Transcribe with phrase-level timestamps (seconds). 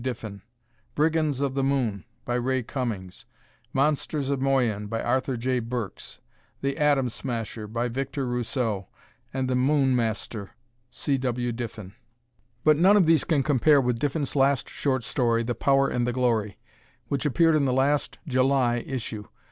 [0.03, 0.41] Diffin;
[0.95, 3.25] "Brigands of the Moon," by Ray Cummings;
[3.71, 5.59] "Monsters of Moyen," by Arthur J.
[5.59, 6.19] Burks;
[6.61, 8.87] "The Atom Smasher," by Victor Rousseau;
[9.31, 10.55] and "The Moon Master,"
[10.89, 11.19] C.
[11.19, 11.51] W.
[11.51, 11.93] Diffin.
[12.63, 16.13] But none of these can compare with Diffin's last short story, "The Power and the
[16.13, 16.57] Glory,"
[17.07, 19.25] which appeared in the last (July) issue.